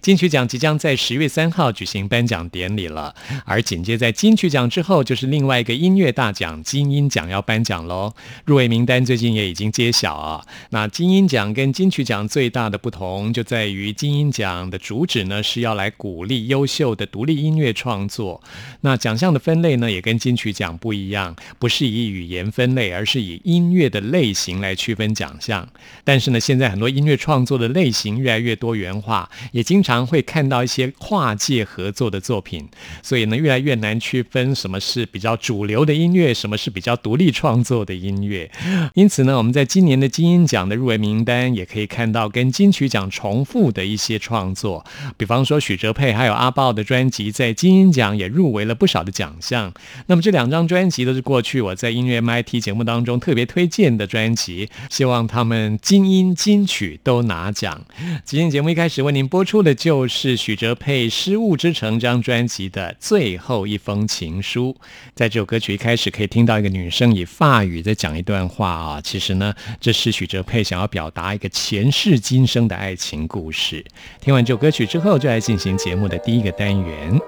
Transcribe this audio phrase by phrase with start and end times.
[0.00, 8.14] 金曲奖即将在十月三号举行颁奖典礼了，而紧接在金曲奖之后，就是另外一个音乐大奖——金音奖要颁奖喽。
[8.44, 10.44] 入围名单最近也已经揭晓啊。
[10.70, 18.42] 那金音奖跟金曲奖最大的不同，就在于金音奖的主旨呢是要来鼓励优秀的独立音乐创作。
[18.82, 25.68] 那奖项的分类呢，也跟金曲奖不一样，不是以语言分类，而是以音乐的类型来区分奖项。
[26.04, 32.68] 但是呢，现在很多音乐创作的类型越来越多元化，也经常会看到一些跨界合作的作品，
[33.04, 38.50] 所以呢，越来越难区分什么是比较主流的音乐，什么是比较独立创作的音乐。
[38.94, 44.84] 因此呢，我们在今年的金音奖的入围名单也可以看到跟金曲奖重复的一些创作，
[45.16, 49.72] 比方说许哲佩还有阿豹的专辑，在金音奖也入围了不少的奖项。
[50.08, 57.80] 那么这两张专辑都是过去我在音乐 MIT 节目当中特别推荐的专辑，希望他们金音金曲都拿奖。
[58.24, 59.59] 今天节目一开始为您播出。
[59.62, 64.76] 的就是许哲佩《失物之城》张专辑的最后一封情书。
[65.14, 69.00] 在这首歌曲一开始，可以听到一个女生以法语在讲一段话啊。
[69.00, 73.84] 其实呢，这是许哲佩想要表达一个前世今生的爱情故事。
[74.20, 77.20] 听完这首歌曲之后，就来进行节目的第一个单元。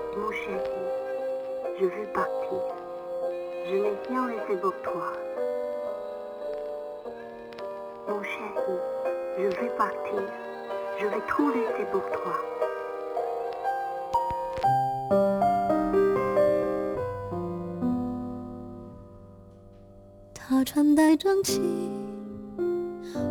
[20.34, 21.61] 他穿戴整齐，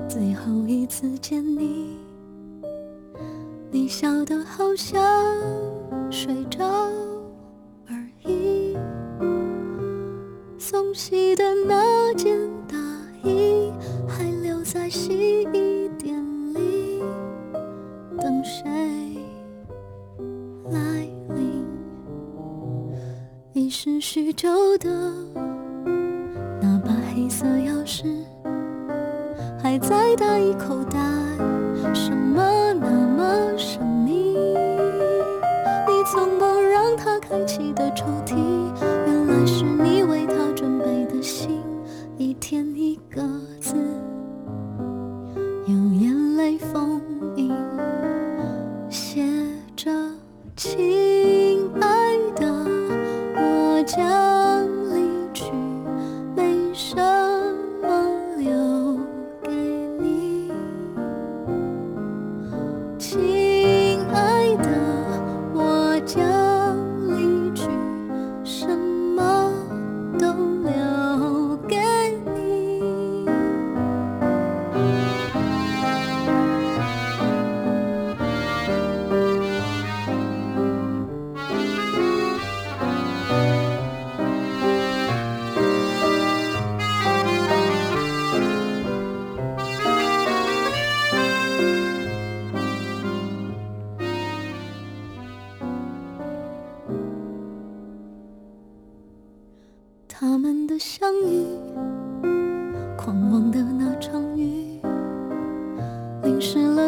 [0.10, 1.98] 最后一次见你，
[3.70, 5.02] 你笑得好像
[6.10, 6.66] 睡着
[7.88, 8.76] 而已。
[10.58, 12.38] 送洗的那件
[12.68, 12.76] 大
[13.24, 13.72] 衣
[14.08, 16.20] 还留在洗衣店
[16.54, 17.02] 里，
[18.18, 19.11] 等谁
[23.74, 24.50] 是许久
[24.80, 24.90] 的
[26.60, 26.92] 那把。
[27.16, 28.06] 黑色钥匙
[29.62, 30.98] 还在大衣口袋，
[31.94, 34.34] 什么那么神秘？
[34.34, 38.36] 你从不让它开启的抽屉，
[39.08, 40.21] 原来是你为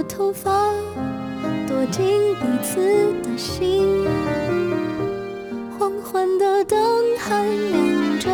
[0.08, 0.72] 头发
[1.68, 4.06] 躲进彼此的心
[5.78, 6.78] 黄昏的灯
[7.18, 8.30] 还亮着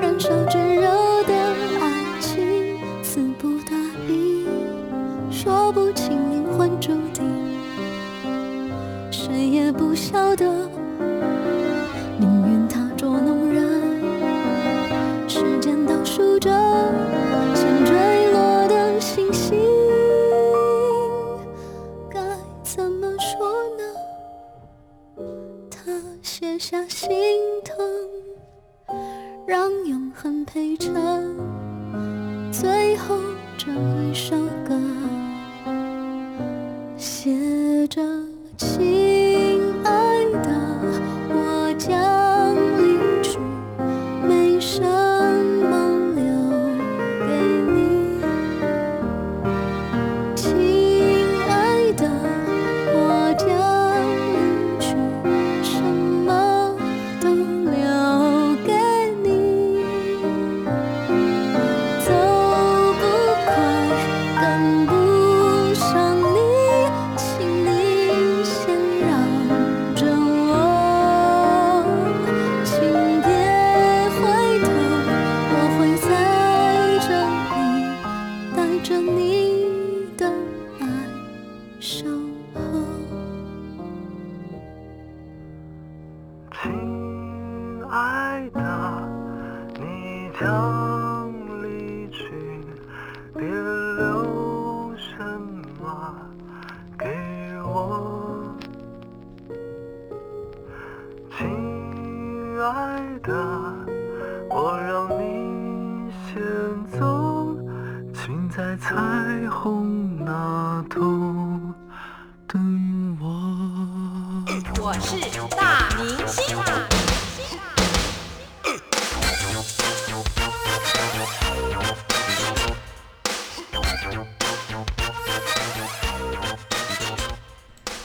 [0.00, 0.82] 燃烧炙热
[1.24, 1.34] 的
[1.80, 3.72] 爱情词不达
[4.08, 4.46] 意
[5.30, 7.24] 说不清灵魂注定
[9.10, 10.55] 谁也不晓得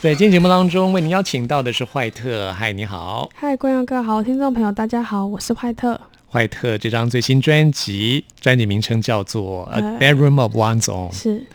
[0.02, 2.52] 在今天节目当中，为您邀请到的是坏特。
[2.54, 6.02] 嗨，你好，嗨，观众哥好，听众朋友大家好，我是坏特。
[6.28, 11.12] 坏特这张最新专辑，专辑名称叫做《A 呃 Bedroom of One's Own》。
[11.14, 11.46] 是，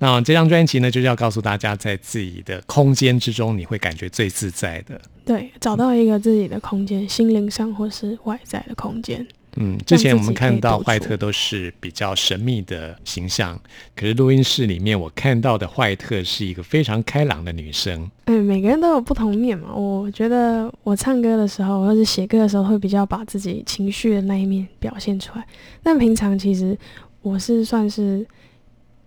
[0.00, 5.00] 那这张专辑呢，就是要告诉大家，在自己的空间之中，你会感觉最自在的。
[5.24, 9.24] 对，找到一个自己的空间，心灵上或是外在的空间。
[9.56, 13.60] 嗯，之前我们看到独处坏特都是比较神秘的形象，
[13.94, 18.10] 可是录音室里面我看到的怀特是一个非常开朗的女生。
[18.24, 19.74] 嗯，每个人都有不同面嘛。
[19.74, 25.46] 我觉得我唱歌的时候，或者写歌的时候，会比较把自己情绪的那一面表现出来。
[25.82, 26.76] 但平常其实
[27.20, 28.26] 我是算是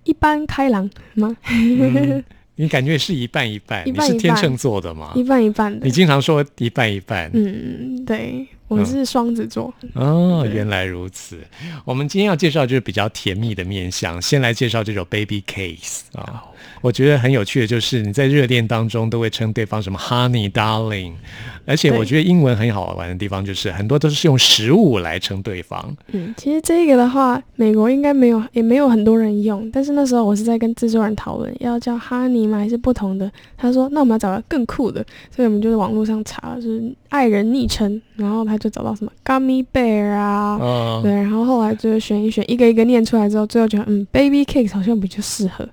[0.03, 1.35] 一般开朗吗？
[1.49, 2.23] 嗯
[2.57, 5.11] 你感觉是一半一半，一半一半你是天秤座的吗？
[5.15, 5.91] 一半一半的你。
[5.91, 7.29] 经常说一半一半。
[7.33, 9.73] 嗯，对，我嗯是双子座。
[9.93, 11.39] 哦，原来如此。
[11.83, 16.43] 我们今天要介绍就是比较甜蜜的面相，先来介绍这首《Baby Case》啊。
[16.81, 21.13] 我觉得很有趣的就是你在热恋当中都会称对方什么 Honey Darling，
[21.65, 25.95] 而且我觉得英文很好玩的地方就是很多都是用食物来称对方。
[26.11, 29.69] 嗯，其实这个的话，美国应该没有，也没有很多人用。
[29.71, 33.31] 但是那时候我是在跟制作人讨论，要叫 “honey” 吗，还是不同的？
[33.57, 35.03] 他说，那我们要找个更酷的，
[35.35, 45.67] 所以我们就在网络上查，就是爱人昵称，然后他就找到什么 Gummy Bear 啊，嗯，对，然后后来就选一选，一个一个念出来之后，最后觉得，嗯，Baby Cake 好像比较适合，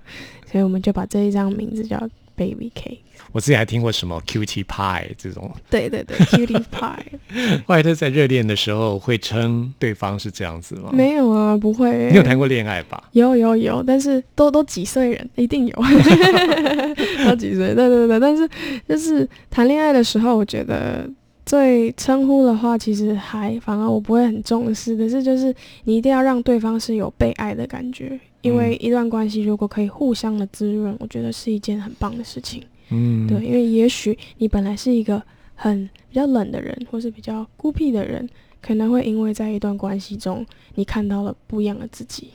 [0.52, 1.98] 所以我们就把这一张名字叫
[2.36, 2.98] Baby Cake。
[3.32, 5.50] 我之前还听过什么 Cutie Pie 这种。
[5.70, 7.62] 对对对， Cutie Pie。
[7.66, 10.90] 坏特在热恋的时候会称对方是这样子吗？
[10.92, 12.10] 没有啊，不会。
[12.10, 13.02] 你有谈过恋爱吧？
[13.12, 15.74] 有有有，但是都都几岁人，一定有，
[17.24, 18.46] 都几岁，对对对，但是
[18.86, 21.08] 就是谈恋爱的时候，我觉得
[21.44, 25.54] 最称呼的话，其实还反而我不会很重视，可是就是
[25.84, 32.62] 你一定要让对方是有被爱的感觉，因为一段关系如果可以互相的滋润，我觉得是一件很棒的事情。
[32.90, 35.22] 嗯，对，因为也许你本来是一个
[35.54, 38.28] 很比较冷的人，或是比较孤僻的人，
[38.60, 42.28] 可能会因为在一段关系中，你看到了不一样的自己。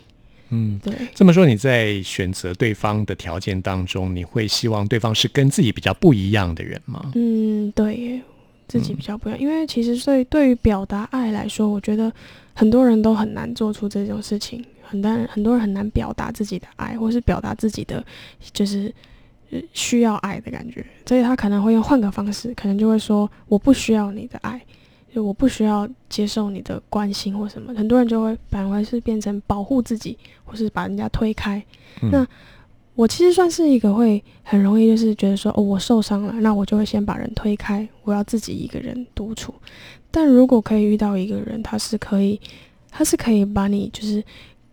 [0.50, 0.80] 嗯。
[0.84, 7.12] 对，这么说，你在选择对方的条件当中，你会希望对方是跟自己比较不一样的人吗？
[7.16, 8.22] 嗯，对耶，
[8.68, 12.12] 自己比较不一样，因为其实对对于表达爱来说，我觉得
[12.54, 18.06] 很多人都很难做出这种事情，很多人很多人很难表达自己的爱，或是表达自己的
[18.54, 18.94] 就是
[19.52, 24.62] 呃需要爱的感觉，所以他可能会用换个方式，可能就会说我不需要你的爱。
[25.16, 31.64] 就我不需要接受你的关心或什么，很多人就会反而是变成保护自己，或是把人家推开。
[32.04, 32.28] 嗯那
[32.98, 39.54] 我其实算是一个会很容易就是觉得说，哦，我受伤了，那我就会先把人推开，我要自己一个人独处。
[40.10, 42.42] 但如果可以遇到一个人，他是可以，
[42.90, 44.24] 他是可以把你就是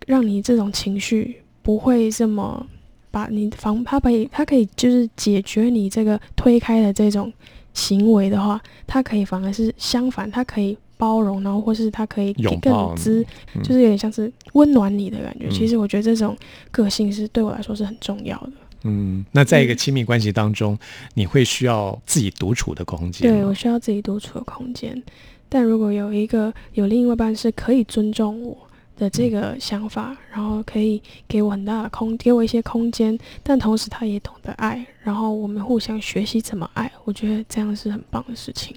[0.06, 2.66] 让你这种情绪不会这么
[3.10, 7.30] 把你防，他可以他可以就是解决你这个推开的这种
[7.74, 13.24] 行为的话，他可以反而是相反，他可以包容，然后或是他可以更滋，
[13.54, 15.46] 嗯就是有点像是温暖你的感觉。
[15.48, 16.36] 嗯其实我觉得这种
[16.70, 18.52] 个性是对我来说是很重要的。
[18.84, 20.78] 嗯，那在一个嗯亲密关系当中，
[21.14, 23.30] 你会需要自己独处的空间。
[23.30, 25.02] 对我需要自己独处的空间，
[25.48, 28.56] 但如果有一个有另外一半是可以尊重我，
[28.96, 38.76] 的这个想法，然后可以给我很大的空，给我一些空间，但同时他也懂得爱，然后我们互相学习怎么爱，我觉得这样是很棒的事情。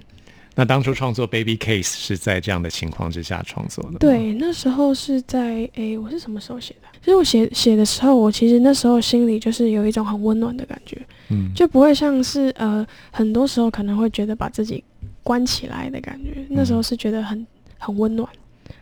[0.57, 3.99] 那当初创作《Baby Case》是在这样的情况之下创作的？
[3.99, 6.87] 对，那时候是在诶，我是什么时候写的？
[6.99, 10.99] 其实我写写的时候，我其实那时候心里就是有一种很温暖的感觉，
[11.29, 14.83] 嗯，就不会像是呃，很多时候可能会觉得把自己
[15.21, 16.43] 关起来的感觉。
[16.49, 17.45] 那时候是觉得很
[17.77, 18.27] 很温暖，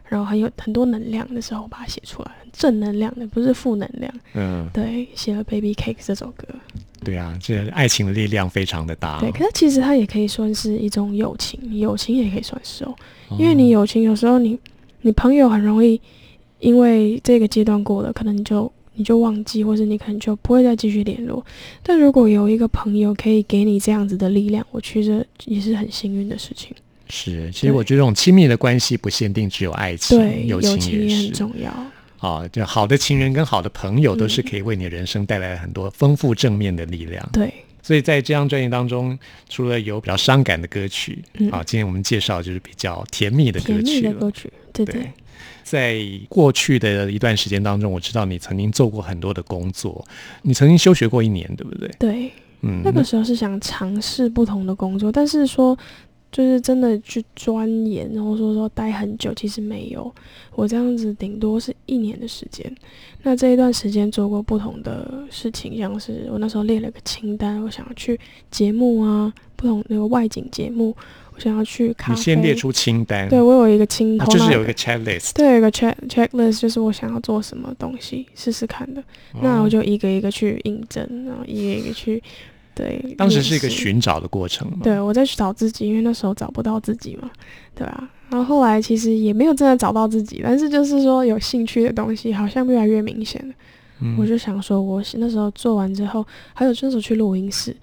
[0.07, 4.13] 然后很有很多能量的时候把它写出来，正能量的，不是负能量。
[4.33, 6.47] 嗯，对，写了《Baby Cake》这首歌。
[7.05, 9.19] 对啊，这爱情的力量非常的大。
[9.19, 12.93] 对，可是其实它也可以算是一种友情，友情也可以算是哦，
[13.29, 14.59] 哦因为你友情有时候你
[15.01, 16.01] 你朋友很容易
[16.59, 21.45] 因为这个阶段过了，可能你就你就忘记，或者你可能就不会再继续联络。
[21.83, 26.75] 但如果有一个朋友可以给你这样子的力量，我觉得也是很幸运的事情。
[27.07, 31.31] 是，其实我觉得这种亲密的关系不限定只有爱情，对，友情情也很。
[31.33, 31.71] 重要。
[32.25, 37.29] 啊，就好的情人跟好的朋友都是嗯可以为你人生带来很多丰富正面的力量。
[37.31, 37.53] 对，
[37.83, 39.17] 所以在这张专辑当中，
[39.47, 44.01] 除了有比较伤感的歌曲，嗯啊，今天我们介绍就是比较甜蜜的歌甜蜜曲。
[44.01, 45.11] 的歌曲，对对对。
[45.63, 50.05] 在过去的一段时间当中，我知道你曾经做过很多的工作，
[50.43, 51.89] 你曾经休学过一年，对不对？
[51.97, 55.77] 对，嗯，那个时候是想尝试不同的工作，但是说
[56.35, 60.13] 就是真的去钻研，然后说说待很久，其实没有。
[60.53, 62.69] 我这样子顶多是一年的时间。
[63.23, 68.19] 那这一段时间做过不同的事情，像是我那时候列了个清单，我想要去
[68.51, 70.93] 节目啊，不同那个外景节目，
[71.33, 72.19] 我想要去咖啡。
[72.19, 79.01] 你先列出清单，对我有一个清啊头，就是有一个 checklist，对，有一个 check checklist，就是我想要做什么东西，试试看的。
[79.41, 82.21] 那我哦就一个一个去印证，然后一个一个去
[82.75, 83.15] 对。
[83.17, 84.69] 当时是一个寻找的过程。
[84.83, 87.31] 对，我在找自己，因为那时候找不到自己嘛，
[87.73, 88.07] 对啊。
[88.29, 93.53] 然后后来其实也没有真的找到自己，但是就是说有兴趣的东西好像越来越明显了。
[94.01, 97.73] 嗯我就想说，我那时候做完之后，还有那时候去录音室，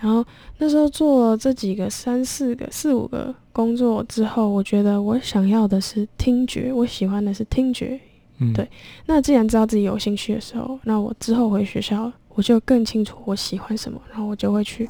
[0.00, 0.24] 然后
[0.58, 8.00] 那时候做了这几个三四个四五个工作之后，我觉得我想要的是听觉，我喜欢的是听觉。
[8.40, 8.66] 嗯对
[9.06, 14.88] 那既然知道自己有兴趣的时候，那我之后回学校，我就更清楚我喜欢什么，然后我就会去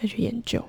[0.00, 0.62] 再去研究。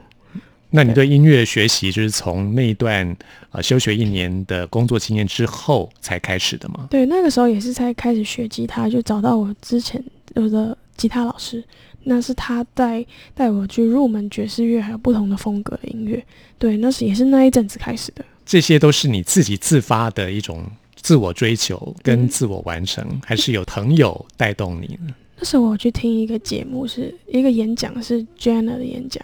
[0.74, 3.18] 那你对音乐学习就是从那一段
[3.52, 6.88] 呃休学一年的工作经验之后才开始的吗？
[6.90, 10.02] 对，那个时候也是才开始学吉他，就找到我之前
[10.36, 11.62] 有的吉他老师，
[12.04, 16.24] 那是他带带我去入门爵士乐，还有不同的风格的音乐。
[16.58, 18.24] 对，那是也是那一阵子开始的。
[18.46, 20.64] 这些都是你自己自发的一种
[21.02, 25.14] 自我追求跟嗯自我完成，还是有朋友带动你呢？
[25.38, 29.24] 那时候我去听一个节目，是一个演讲，是 Jenna 的演讲，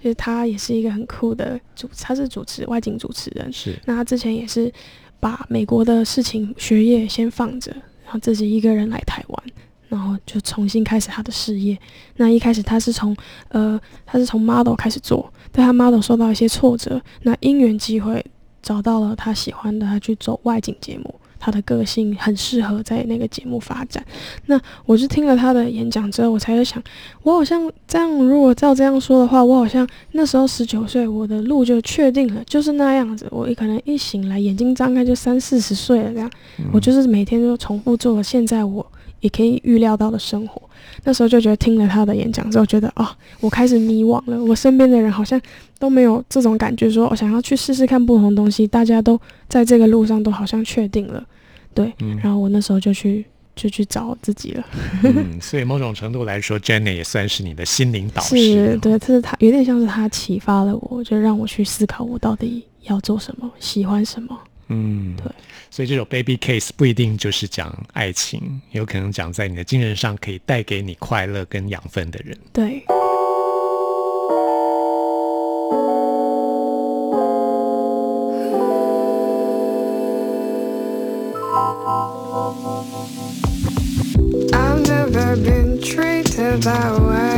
[0.00, 3.52] 就是他也是一个很酷的主，他是主持外景主持人。
[3.52, 4.72] 是那他之前也是
[5.18, 7.72] 把美国的事情学业先放着，
[8.04, 9.42] 然后自己一个人来台湾，
[9.88, 11.76] 然后就重新开始他的事业。
[12.16, 13.16] 那一开始他是从
[13.48, 18.24] 呃他是从 model 开始做，但他 model 受到一些挫折，那因缘机会
[18.66, 21.14] 找到了他喜欢的，他去走外景节目。
[21.38, 24.04] 他的个性很适合在那个节目发展。
[24.46, 26.82] 那我是听了他的演讲之后，我才在想，
[27.22, 33.28] 我好像这样，如果照这样说的话，我好像那时候十九岁，我的路就确定了，就是那样子。
[33.30, 36.28] 我可能一醒来，眼睛张开就三四十岁了，这样。
[36.72, 38.84] 我就是每天都重复做了现在我
[39.20, 40.60] 也可以预料到的生活。
[41.06, 43.06] 那时候就觉得听了他的演讲之后，觉得哦、
[43.38, 44.44] 我开始迷惘了。
[44.44, 45.40] 我身边的人好像
[45.78, 48.66] 都没有这种感觉，说我想要去试试看不同的东西。
[48.66, 51.24] 大家都在这个路上都好像确定了，
[51.72, 51.94] 对。
[52.00, 54.64] 嗯然后我那时候就去就去找自己了。
[55.04, 64.36] 嗯，所以某种程度来说，Jenny 也算是你的心灵导师对，这是他有点像是他启发了我，就让我去思考我到底要做什么，喜欢什么。
[64.68, 65.30] 嗯，对。
[65.70, 72.36] 所以这首 Baby Case 不一定就是讲爱情，有可能讲在你的精神上可以带给你快乐跟养分的人。
[72.52, 72.82] 对
[84.52, 87.35] ，I've never been treated that way.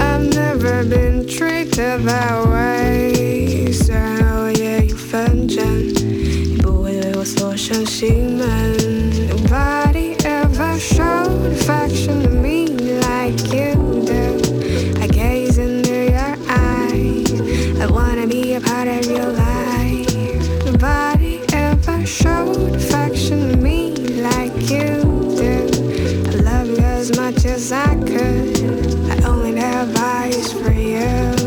[0.00, 8.76] I've never been treated that way，虽然熬夜有纷争，你不会对我所剩心门。
[9.28, 12.66] Nobody ever showed affection to me
[13.00, 14.38] like you do.
[15.00, 17.30] I gaze into your eyes,
[17.80, 20.08] I wanna be a part of your life.
[20.66, 23.77] Nobody ever showed affection to me.
[27.58, 28.56] As I could.
[29.10, 31.37] I only have eyes for you.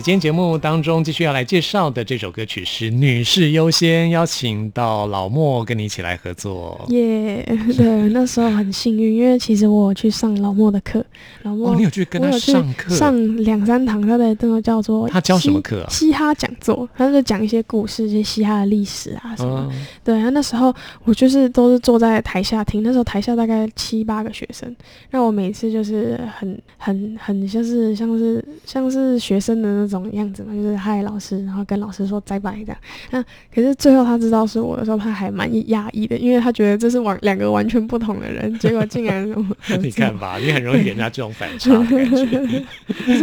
[0.00, 6.80] 今天节目当中，继续要来介绍的这首歌曲是《女士优先》，邀请到老莫跟你一起来合作。
[6.88, 7.44] 耶
[7.76, 11.04] 对，那时候很幸运，因为其实我有去上老莫的课，
[11.42, 12.94] 老莫、哦，你有去跟他去上课？
[12.94, 19.70] 上两三堂他的那个叫做他教什么课啊嘻哈讲座，他就讲一些故事，一些嘻哈的历史啊什么
[20.02, 24.74] 对啊，那时候我就是都是坐在台下听，那时候台下大概七八个学生，
[25.10, 32.76] 那我每次就是很很很像是像是像是学生的那种样子嘛，就是嗨老师，然后跟老师说拜拜这样。
[33.10, 33.22] 那
[33.54, 42.66] 可是最后他知道是我的时候，他还蛮压抑的，因为他觉得这是完两个完全不同的人， 结果竟然合你看吧，你很容易给人家这种反差的感觉，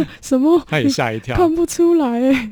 [0.22, 0.62] 什么？
[0.68, 1.34] 他也吓一跳。
[1.36, 2.50] 看不出来欸，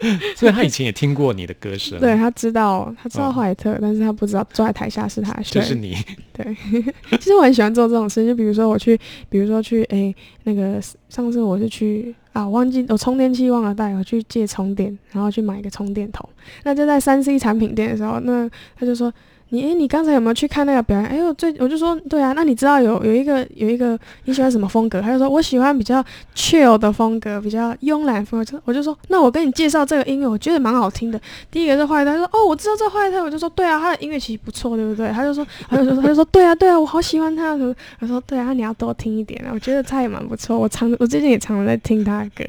[0.36, 5.96] 所以他以前也听过你的歌声，对，他知道他知道哦怀特，但是他不知道坐在台下是他就是你。
[6.32, 6.56] 对，
[7.18, 16.28] 其实我很喜欢做这种事，就比如说我去，比如说去，诶，那个上次我是去啊，我忘记我充电器忘了带，我去借充电，然后去买一个充电头。
[16.64, 19.12] 那就在三 C 产品店的时候，那他就说。
[19.54, 21.06] 你诶，你刚才有没有去看那个表演？
[21.06, 25.00] 哎，我最我就说，对啊，那你知道有有一个有一个你喜欢什么风格？
[25.00, 28.60] 他就说我喜欢比较 chill 的风格，比较慵懒风格。
[28.64, 31.20] 我就说，那我跟你介绍这个音乐，我觉得蛮好听的。
[31.52, 35.08] 第一个是坏蛋，他说哦，我知道这坏蛋，我就说对啊，他的音乐其实不错，对不对？
[35.10, 37.74] 他就说，他就说，他就说对啊，对啊，我好喜欢他的。
[38.00, 40.58] 我说对啊，你要多听一点啊，我觉得他也蛮不错。
[40.58, 42.44] 我常我最近也常常在听他的歌，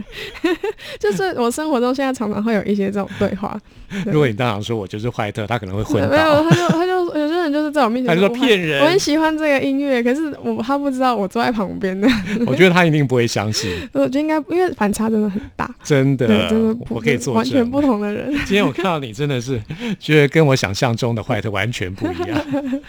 [1.00, 3.56] 就是我生活中现在常常会有一些这种对话。
[4.04, 12.08] 对 如果你当场说我就是坏特，他可能会昏没有，他就他就有些人就是在我面前他就说骗人我很喜欢这个音乐，可是我他不知道我坐在旁边的，
[12.48, 17.36] 我觉得他一定不会相信， 我觉得应该因为反差真的很大，真的对，真的不我可以作证。
[17.36, 18.32] 完全不同的人。
[18.46, 19.62] 今天我看到你，真的是
[20.00, 22.82] 觉得跟我想象中的坏特完全不一样。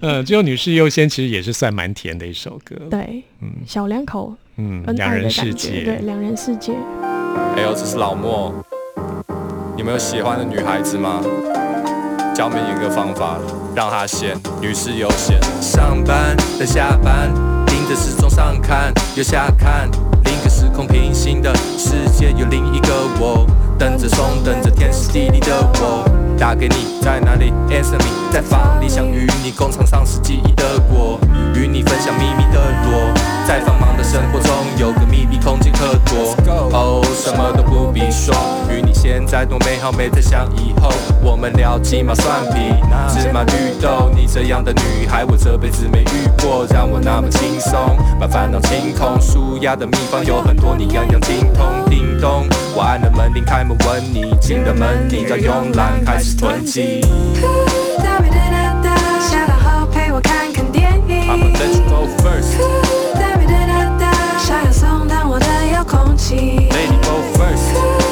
[0.00, 2.74] 呃，只有女士优先，其实也是算蛮甜的一首歌。
[2.90, 6.72] 对，嗯小两口嗯，两人世界，对，两人世界。
[7.56, 8.54] 哎呦，这是老莫，
[9.76, 11.22] 你们有喜欢的女孩子吗？
[12.36, 13.38] 教你们一个方法，
[13.74, 15.40] 让她先，女士优先。
[15.58, 17.32] 上班等下班，
[17.64, 19.90] 盯着时钟上看又下看，
[20.24, 23.46] 另一个时空平行的世界有另一个我，
[23.78, 26.04] 等着送，等着天时地利的我。
[26.38, 31.18] 打给你在哪里？Answer me，在房里想与你共尝丧失记忆的果，
[31.54, 33.14] 与你分享秘密的裸，
[33.48, 36.36] 在繁忙的生活中有个秘密空间可躲。
[36.72, 38.34] 哦，什么都不必说，
[38.70, 40.90] 与你现在多美好，没在想以后。
[41.22, 42.74] 我们聊鸡毛蒜皮，
[43.08, 49.18] 芝麻绿豆，你这样的女孩我这辈子没遇过，让我那么轻松，把烦恼清空。
[49.20, 51.85] 舒压的秘方有很多，你样样精通。
[52.74, 57.00] 我按了门铃，开门问你，进了门你就慵懒开始囤积。
[59.20, 61.54] 下班后陪我看看电影。
[64.38, 66.68] 想要松动我的遥控器。
[66.70, 68.05] lady go first.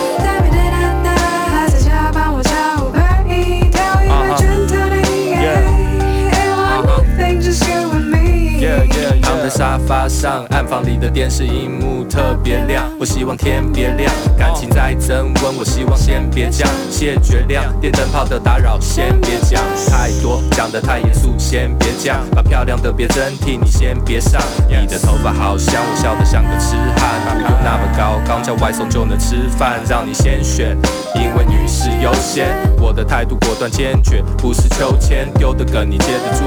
[9.56, 12.90] 沙发上，暗房里的电视荧幕特别亮。
[12.98, 17.64] 我希望天别亮，感情在增温，我希望先别讲，谢绝亮。
[17.80, 22.28] 电灯泡的打扰，先别讲太多，讲得太严肃，先别讲。
[22.34, 24.42] 把漂亮的别针替你先别上。
[24.66, 30.76] 你的头发好香，我笑得像个痴汉，不用那么高，刚叫外送就能吃饭，让你先选，
[31.14, 32.48] 因为女士优先。
[32.80, 36.42] 我的态度果断坚决，不是秋千丢的梗你接得住，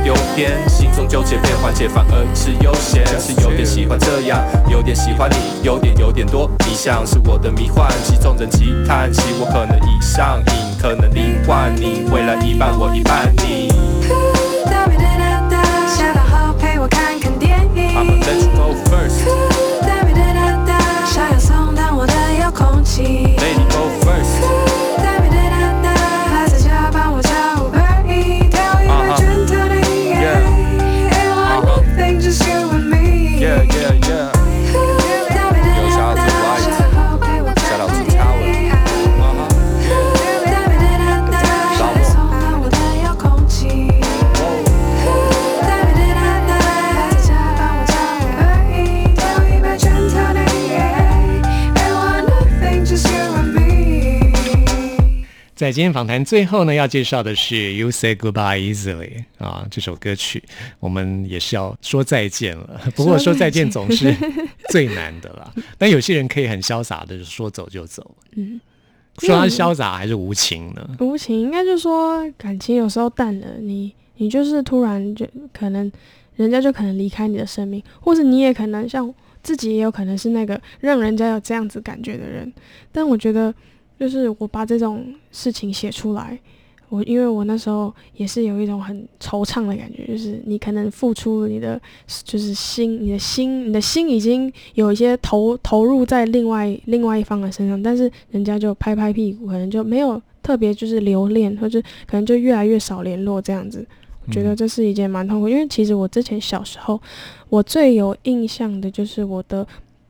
[0.00, 13.68] 不是丢偏，心中纠结被缓解，反而是悠闲，是有点喜欢这样，有点喜欢你，有点有点多，你像是我的迷幻剂，众人齐叹息，我可能已上瘾，可能罹患你，未来一半我一半你。
[14.66, 17.96] 哒咪哒哒哒，下班后陪我看看电影。
[17.96, 19.24] I'ma let you go first,
[19.82, 23.36] 哒咪哒哒哒，想要松动我的遥控器。
[55.60, 60.42] 在今天访谈最后呢，要介绍的是《You Say Goodbye Easily》啊，这首歌曲，
[60.78, 62.80] 我们也是要说再见了。
[62.96, 64.16] 不过说再见总是
[64.70, 68.16] 最难的啦，但有些人可以很潇洒的说走就走。
[68.36, 68.58] 嗯，
[69.18, 70.96] 说他潇洒还是无情呢？
[70.98, 75.92] 无情应该就说感情有时候淡了，你你就是突然就可能
[76.36, 82.50] 人家就可能离开你的生命，或者你也可能像自己也有可能是那个让人家有这样子感觉的人。
[82.90, 83.54] 但我觉得
[84.00, 86.36] 就是我把这种事情写出来，
[86.88, 91.78] 我因为我那时候也是有一种很惆怅的感觉，就是你可能付出你的
[92.24, 103.86] 就是心，你的心，你的心已经有一些投投入在另外另外一方的身上，但是人家就拍拍屁股，可能就没有特别就是留恋，或者可能就越来越少联络这样子。
[104.26, 107.00] 我觉得这是一件蛮痛苦，因为其实我之前小时候，
[107.48, 109.66] 我最有印象的就是我的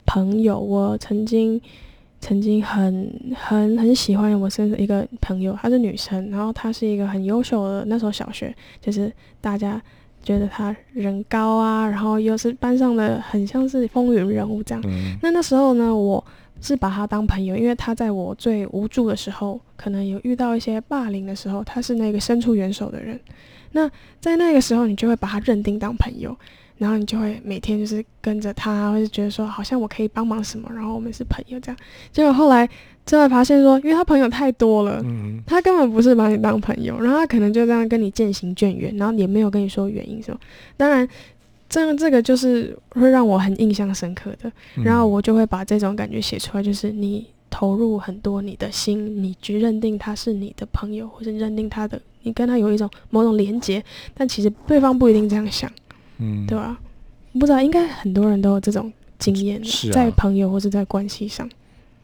[0.07, 1.61] 朋友，我曾经
[2.20, 9.80] 曾经很很很喜欢我身一个朋友，她是女生，然后她是一个很优秀的，那时候小学就是大家
[10.22, 14.85] 觉得她人高啊，然后又是班上的很像是风云人物这样。
[14.87, 16.22] 嗯那那时候呢，我
[16.61, 23.18] 是把她当朋友，因为她在我最无助的时候，可能有遇到一些霸凌的时候，她是那个伸出援手的人。
[23.72, 26.37] 那在那个时候，你就会把她认定当朋友，
[26.81, 31.77] 然后你就会每天就是跟着他，或是觉得说好像我可以帮忙什么，然后我们是朋友这样。
[32.11, 32.66] 结果后来
[33.05, 40.40] 就会发现说，因为他朋友太多了，嗯他根本不是把你当朋友，然后他可能就这样跟你渐行渐远，然后也没有跟你说原因什么。
[40.79, 41.07] 当然，
[41.69, 55.71] 这样这个就是会让我很印象深刻的，嗯然后我就会把这种感觉写出来，就是你投入很多你的心，你去认定他是你的朋友，或是认定他的，你跟他有一种某种连结，但其实对方不一定这样想，
[56.20, 56.78] 嗯对吧？
[57.33, 61.48] 不知道，应该很多人都有这种经验，是啊在朋友或是在关系上。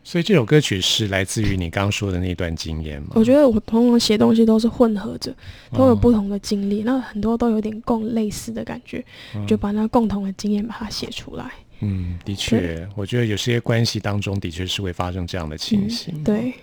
[0.04, 3.08] 所以这首歌曲是来自于你刚刚说的那段经验吗？
[3.14, 5.34] 我觉得我通常写东西都是混合着，
[5.72, 9.04] 都有哦不同的经历，那很多都有点共类似的感觉，
[9.48, 11.50] 就把那共同的经验把它写出来。
[11.80, 16.14] 嗯，的确，我觉得有些关系当中的确是会发生这样的情形。
[16.16, 16.54] 嗯对，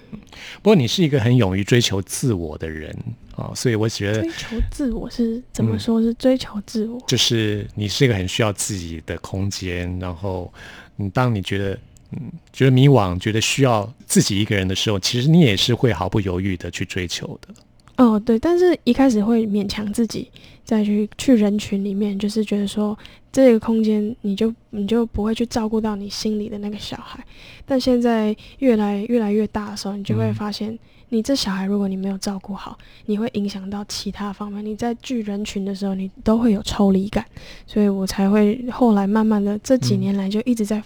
[0.62, 2.96] 不过你是一个很勇于追求自我的人
[3.36, 6.02] 啊、所以我觉得追求自我是怎么嗯说？
[6.02, 7.02] 是追求自我。
[7.08, 10.54] 就是你是一个很需要自己的空间，然后
[10.96, 11.78] 你当你觉得
[12.12, 17.54] 嗯觉得迷惘，觉得需要自己一个人的时候，其实你也是会毫不犹豫的去追求的。
[17.98, 20.28] 哦，对，但是一开始会勉强自己
[20.64, 22.98] 再去去人群里面，就是觉得说
[23.32, 27.24] 这个空间你就你就不会去照顾到你心里的那个小孩。
[27.66, 30.78] 但现在越来越来越大的时候，你就会嗯发现，
[31.10, 32.76] 你这小孩如果你没有照顾好，
[33.06, 34.66] 你会影响到其他方面。
[34.66, 37.24] 你在聚人群的时候，你都会有抽离感，
[37.68, 40.82] 所以我才会后来慢慢的这几嗯年来就一直在。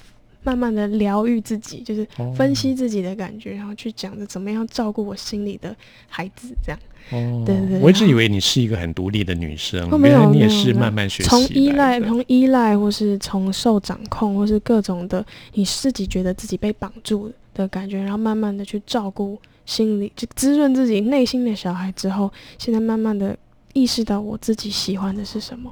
[0.47, 5.75] 慢慢的疗愈自己，就是哦分析自己的感觉，然后去讲着怎么样照顾我心里的
[6.07, 6.79] 孩子，这样。
[7.11, 7.79] 哦，对对对。
[7.81, 23.37] 我一直以为你是一个很独立的女生，哦，没原来有，你也是慢慢学习从依赖，从依赖，或是从受掌控，或是各种的，你自己觉得自己被绑住的感觉，然后慢慢的去照顾心里，就滋润自己内心的小孩之后，现在慢慢的
[23.73, 25.69] 意识到我自己喜欢的是什么，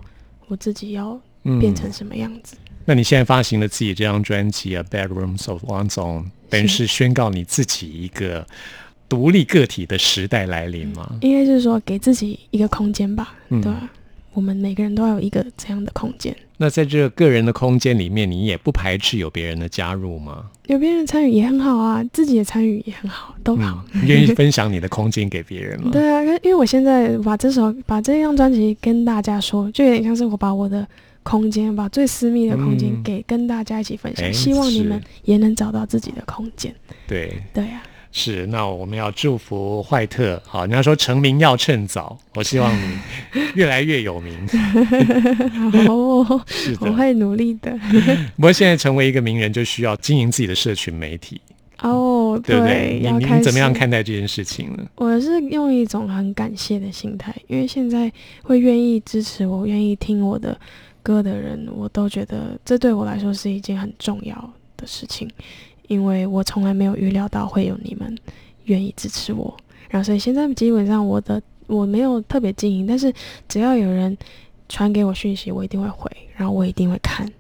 [0.48, 1.18] 我自己要
[1.62, 2.58] 变成嗯什么样子。
[2.86, 8.46] 那你现在发行了自己这张专辑啊，《Bedrooms of One Song》，等于是宣告你自己一个
[9.10, 11.18] 独立个体的时代来临吗？
[11.22, 13.90] 应该是说给自己一个空间吧，嗯对吧、
[14.34, 16.36] 我们每个人都要有一个这样的空间。
[16.58, 20.46] 那在这个个人的空间里面，你也不排斥有别人的加入吗？
[20.68, 23.84] 有别人参与也很好啊，自己的参与也很好，都好。
[24.06, 25.90] 愿意分享你的空间给别人吗？
[25.94, 30.88] 对啊，因为我现在把这首把这张专辑跟大家说，就有点像是我把我的
[31.26, 36.74] 空间，把最私密的空间嗯给跟大家一起分享，哎希望你们也能找到自己的空间。
[37.08, 38.46] 对，对啊，是。
[38.46, 42.98] 那我们要祝福坏特，好，人家说成名要趁早，我希望你
[43.56, 44.48] 越来越有名。
[45.88, 47.76] 好 哦，是的，我会努力的。
[48.38, 51.42] 不过现在成为一个名人，就需要经营自己的社群媒体，
[51.82, 53.74] 哦，对你怎么样？
[53.74, 54.86] 看待这件事情呢？
[54.96, 58.12] 我是用一种很感谢的心态，因为现在
[58.44, 60.58] 会愿意支持我、愿意听我的
[61.06, 64.36] 歌的人，我都觉得这对我来说是一件很重要
[64.76, 65.30] 的事情，
[65.88, 68.18] 因为我从来没有预料到会有你们
[68.64, 69.56] 愿意支持我，
[69.88, 73.14] 然后所以现在基本上我的我没有特别经营，但是
[73.48, 74.18] 只要有人
[74.68, 77.32] 传给我讯息，我一定会回，然后我一定会看，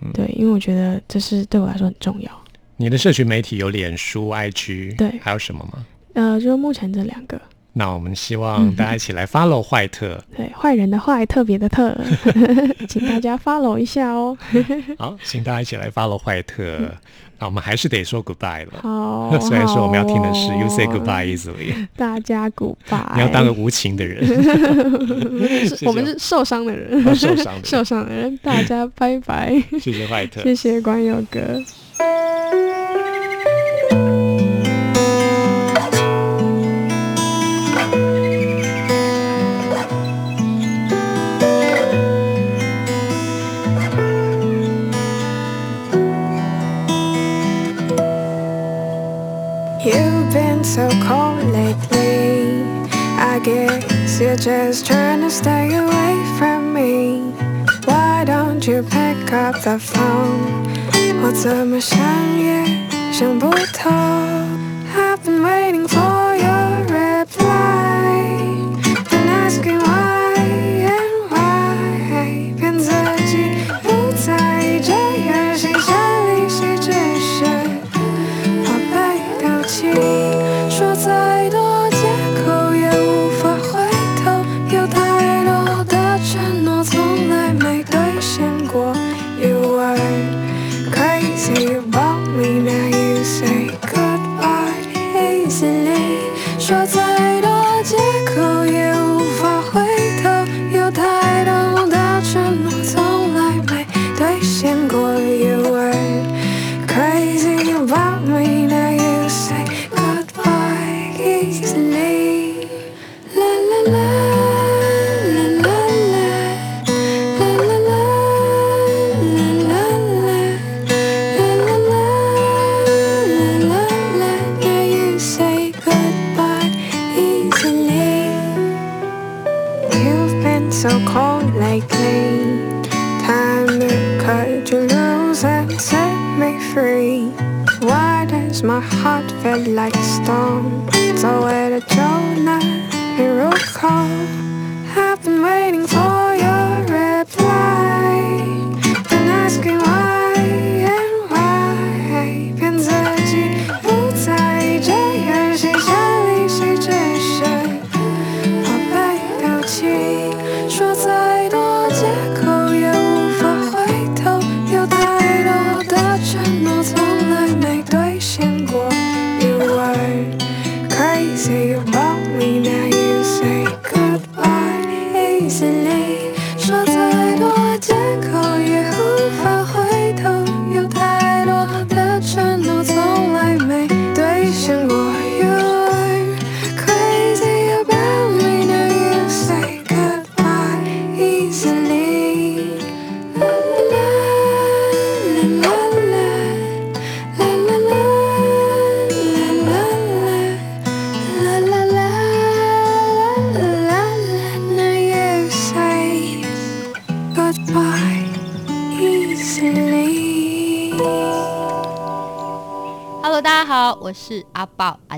[0.00, 2.44] 嗯对，因为我觉得这是对我来说很重要。
[2.76, 5.86] 你的社群媒体有脸书、IG，对还有什么吗？
[6.14, 7.40] 呃，就目前这两个。
[7.76, 10.18] 那我们希望大家一起来 follow 坏特。
[10.36, 11.92] 对，坏人的坏，特别的特，
[12.88, 14.36] 请大家 follow 一下哦。
[14.96, 16.78] 好，请大家一起来 follow 坏特。
[17.36, 18.74] 那我们还是得说 goodbye 了。
[18.80, 23.14] 好，虽然说我们要听的是 You say 哦 goodbye easily，大家 goodbye。
[23.16, 24.24] 你要当个无情的人，
[25.68, 30.42] 是我们是受伤的人，哦受伤的人受伤的人，大家拜拜，谢谢坏特。
[30.42, 31.60] 谢谢关友哥。
[50.73, 52.63] so cold lately.
[53.17, 57.31] I guess you're just trying to stay away from me.
[57.85, 60.67] Why don't you pick up the phone?
[61.21, 61.99] 我怎么想
[62.37, 62.65] 也
[63.11, 63.91] 想不通。
[64.95, 68.62] I've been waiting for your reply.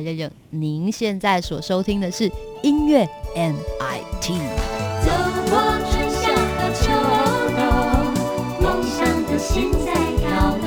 [0.07, 0.31] 豹阿亮亮。
[0.51, 2.31] 您现在所收听的是
[2.63, 4.39] 音乐 MIT。
[5.05, 5.11] 走
[5.51, 5.59] 过
[5.91, 6.85] 春夏和秋
[7.57, 7.59] 冬，
[8.63, 10.25] 梦想的心在跳
[10.63, 10.67] 动。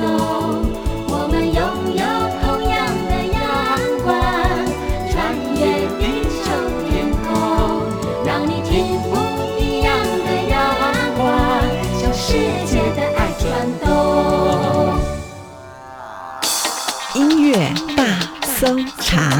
[1.08, 1.58] 我们拥
[1.96, 2.02] 有
[2.40, 3.38] 同样的阳
[4.04, 4.08] 光，
[5.10, 5.12] 穿
[5.56, 5.60] 越
[5.98, 6.42] 地球
[6.88, 6.90] 天
[7.24, 7.28] 空，
[8.24, 8.70] 让你听
[9.08, 9.12] 不
[9.58, 9.88] 一样
[10.24, 10.52] 的阳
[11.16, 11.20] 光，
[11.98, 12.28] 向世
[12.66, 13.44] 界的爱转
[13.80, 13.88] 动。
[17.14, 17.18] 音
[17.50, 18.00] 乐大
[18.46, 18.78] 搜
[19.10, 19.39] 查。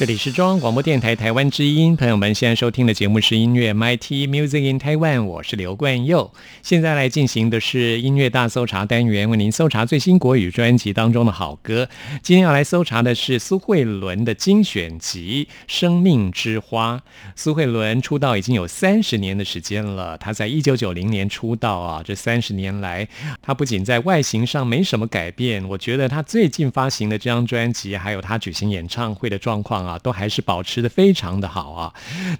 [0.00, 6.32] 这里是中央广播电台台湾之音，朋友们现在收听的节目是音乐 MIT Music in Taiwan，我是刘冠佑。
[6.62, 11.86] 现在来进行的是音乐大搜查单元，为您搜查最新国语专辑当中的好歌。
[12.22, 16.96] 今天要来搜查的是苏慧伦的精选集《生命之花》。
[17.36, 23.06] 苏慧伦出道已经有三十年的时间了，她在一九九零年出道啊，这三十年来，
[23.42, 29.89] 她不仅在外形上没什么改变，我觉得她最近发行的这张专辑，还有她举行演唱会的状况啊。
[29.90, 31.92] 啊，都还是保持的非常的好啊。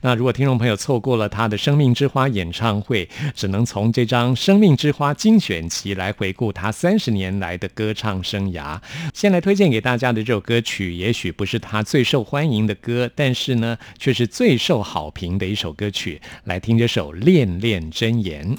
[0.02, 8.78] 那如果听众朋友错过了他的《生命之花》演唱会，只能从这张《生命之花》精选集来回顾他三十年来的歌唱生涯。
[9.12, 16.20] 先来推荐给大家的这首歌曲，也许不是他最受欢迎的歌，但是呢，却是最受好评的一首歌曲。
[16.44, 18.54] 来听这首《恋恋真言》。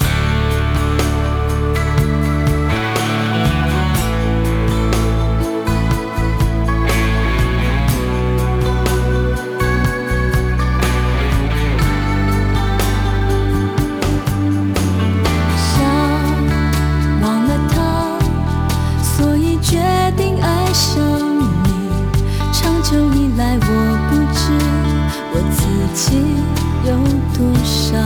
[19.71, 19.77] 决
[20.17, 21.01] 定爱上
[21.39, 21.47] 你
[22.51, 23.65] 长久以来我
[24.10, 24.51] 不知
[25.31, 25.63] 我自
[25.95, 26.17] 己
[26.84, 26.91] 有
[27.34, 27.97] 多少。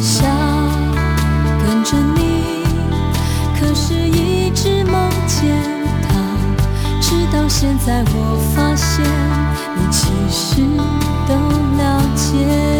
[0.00, 0.28] 想
[1.64, 2.64] 跟着你
[3.60, 5.56] 可是一直梦见
[6.02, 6.10] 他
[7.00, 9.06] 直到现在我发现
[9.76, 10.62] 你其实
[11.28, 11.32] 都
[11.80, 12.71] 了解。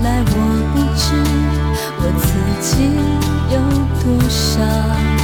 [0.00, 0.32] 原来我
[0.74, 1.12] 不知
[1.98, 2.28] 我自
[2.62, 2.94] 己
[3.52, 3.58] 有
[4.00, 5.17] 多少。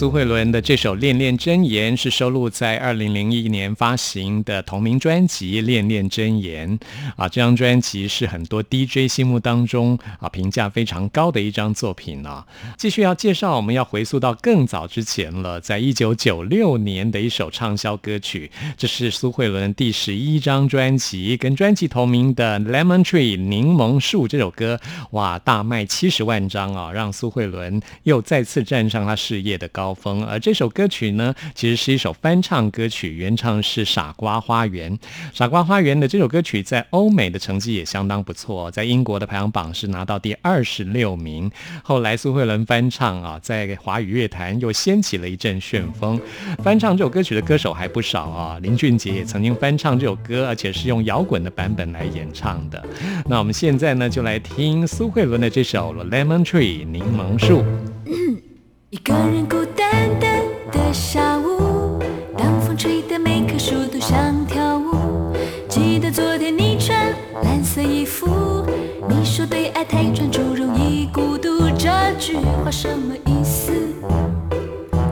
[0.00, 6.78] 苏慧伦的这首《恋恋真言》是收录在二零零一年发行的同名专辑《恋恋真言》
[7.16, 12.42] 啊，这张专辑是很多 DJ 心目当中啊评价非常高的一张作品呢、
[12.78, 24.80] 继续要介绍，我们要回溯到更早之前了，在一九九六年的一首畅销歌曲，这是苏慧伦第十一张专辑跟专辑同名的《Lemon Tree》柠檬树这首歌，
[25.10, 30.24] 哇，大卖七十万张啊，让苏慧伦又再次站上她事业的高峰。
[30.24, 34.92] 而这首歌曲呢，其实是一首翻唱歌曲，原唱是《傻瓜花园》。
[35.32, 41.50] 《傻瓜花园》的这首歌曲在欧美的成绩也相当不错，在英国的排行榜是拿到第二十六名。
[41.82, 46.20] 后来苏慧伦翻唱啊，在华语乐坛又掀起了一阵旋风。
[46.62, 52.82] 翻唱这首歌曲的歌手还不少啊，林俊杰也曾经翻唱这首歌，而且是用摇滚的版本来演唱的。
[53.26, 57.64] 那我们现在呢，就来听苏慧伦的这首《Lemon Tree》柠檬树。
[58.90, 59.88] 一个人孤单
[60.18, 61.96] 单的下午，
[62.36, 65.32] 当风吹得每棵树都想跳舞。
[65.68, 67.14] 记得昨天你穿
[67.44, 68.66] 蓝色衣服，
[69.08, 71.88] 你说对爱太专注容易孤独，这
[72.18, 73.72] 句话什么意思？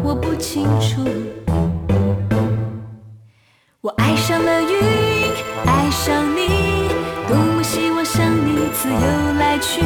[0.03, 1.05] 我不清楚。
[3.81, 4.77] 我爱上了云，
[5.67, 6.89] 爱上你，
[7.29, 9.83] 多么希望像你自由来去。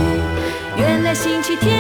[0.79, 1.77] 原来星期天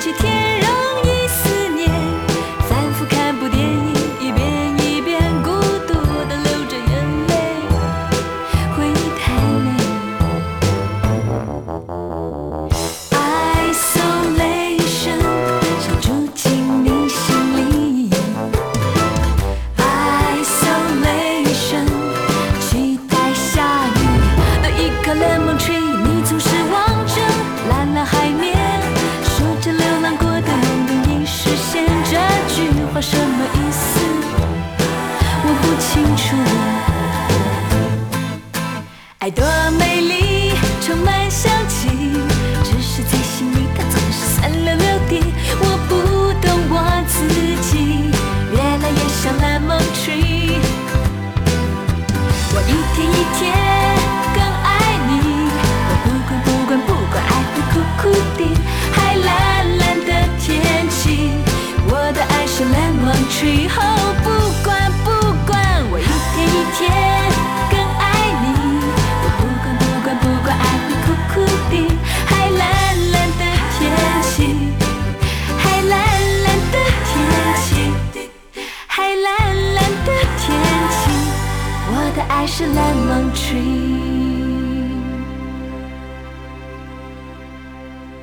[0.00, 0.37] 星期天。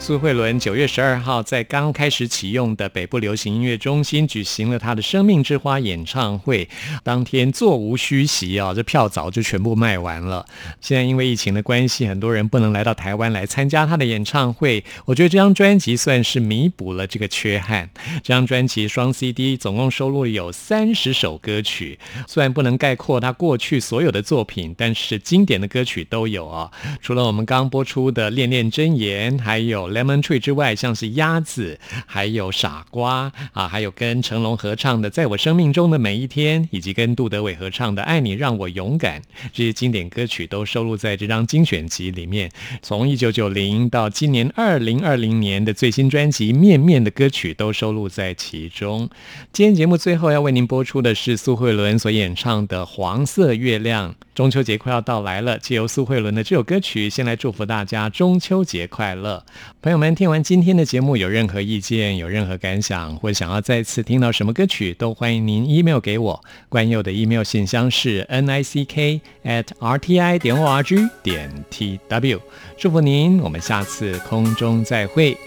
[0.05, 6.69] 苏慧伦九月十二号在刚开始启用的北部流行音乐中心举行了她的《生命之花》演唱会，
[7.03, 10.45] 当天座无虚席啊，这票早就全部卖完了。
[10.79, 14.83] 现在因为疫情的关系，很多人不能来到台湾来参加她的演唱会。
[15.05, 17.89] 我觉得这张专辑算是弥补了这个缺憾。
[18.21, 21.97] 这张专辑双 CD 总共收录有三十首歌曲，
[22.27, 26.69] 虽然不能概括她过去所有的作品，但是经典的歌曲都有啊。
[27.01, 39.21] 除了我们刚播出的《恋恋真言》，还有 Lemon Tree 之外，像是鸭子，还有傻瓜啊，还有跟成龙合唱的《在我生命中的每一天》，以及跟杜德伟合唱的《爱你让我勇敢》，
[39.53, 42.51] 这些经典歌曲都收录在这张精选集里面。
[42.81, 49.09] 从一九九零到今年二零二零年的最新专辑《面面》的歌曲都收录在其中。
[49.53, 54.11] 今天节目最后要为您播出的是苏慧伦所演唱的《黄色月亮》。
[54.35, 59.45] 中秋节快要到来了，借由苏慧伦的这首歌曲，先来祝福大家中秋节快乐。
[59.85, 66.43] 朋友们，听完今天的节目，有任何意见、有任何感想，或者想要再次听到什么歌曲，都欢迎您 email 给我。
[66.69, 71.51] 关佑的 email 信箱是 n i c k at r t i 点 o r g 点
[71.69, 72.41] t w。
[72.79, 75.37] 祝福您，我们下次空中再会。